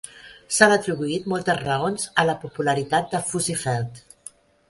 [0.55, 4.01] S'han atribuït moltes raons a la popularitat de Fuzzy-Felt.